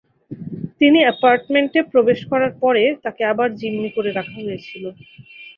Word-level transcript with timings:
তিনি 0.79 0.99
অ্যাপার্টমেন্টে 1.03 1.79
প্রবেশ 1.91 2.19
করার 2.31 2.53
পরে, 2.61 2.83
তাকে 3.03 3.21
আবার 3.31 3.49
জিম্মি 3.59 3.89
করে 3.95 4.09
রাখা 4.11 4.37
হয়েছিল। 4.39 4.83